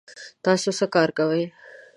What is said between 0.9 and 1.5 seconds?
کار کوئ؟